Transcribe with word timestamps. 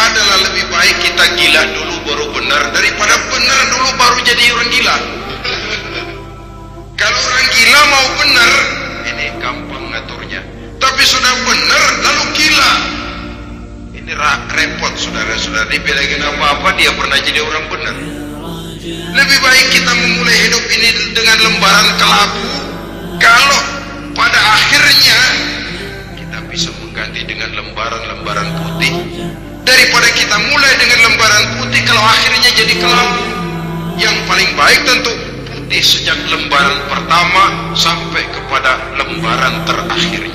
adalah 0.00 0.36
lebih 0.48 0.64
baik 0.72 0.96
kita 1.04 1.24
gila 1.36 1.62
dulu 1.76 1.94
baru 2.08 2.24
benar 2.32 2.72
daripada 2.72 3.20
benar 3.28 3.60
dulu 3.68 3.88
baru 4.00 4.16
jadi 4.24 4.48
orang 4.48 4.70
gila. 4.72 4.96
Kalau 6.96 7.20
orang 7.20 7.46
gila 7.52 7.80
mau 7.92 8.06
benar 8.16 8.50
ini 9.12 9.24
gampang 9.44 9.84
ngaturnya. 9.92 10.40
Tapi 10.80 11.02
sudah 11.04 11.34
benar 11.44 11.82
lalu 12.00 12.24
gila. 12.32 12.72
Ini 13.92 14.12
repot 14.48 14.96
saudara-saudara 14.96 15.68
dibilangin 15.68 16.24
apa-apa 16.24 16.80
dia 16.80 16.96
pernah 16.96 17.20
jadi 17.20 17.44
orang 17.44 17.68
benar. 17.68 17.92
Lebih 19.20 19.38
baik 19.44 19.66
kita 19.68 19.92
memulai 19.92 20.48
hidup 20.48 20.64
ini 20.80 20.88
dengan 21.12 21.36
lembaran 21.44 21.88
kelabu 22.00 22.63
dengan 27.44 27.60
lembaran-lembaran 27.60 28.48
putih. 28.56 28.92
Daripada 29.68 30.08
kita 30.16 30.36
mulai 30.48 30.72
dengan 30.80 30.98
lembaran 31.04 31.44
putih 31.60 31.80
kalau 31.84 32.00
akhirnya 32.00 32.50
jadi 32.56 32.72
kelabu 32.80 33.24
yang 34.00 34.16
paling 34.24 34.48
baik 34.56 34.80
tentu 34.88 35.12
putih 35.52 35.82
sejak 35.84 36.16
lembaran 36.32 36.80
pertama 36.88 37.76
sampai 37.76 38.24
kepada 38.32 38.80
lembaran 38.96 39.60
terakhirnya 39.68 40.33